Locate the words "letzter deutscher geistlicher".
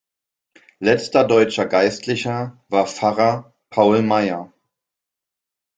0.79-2.59